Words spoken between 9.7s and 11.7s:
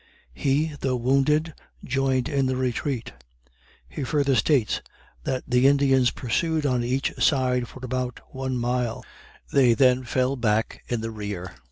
then fell back in the rear."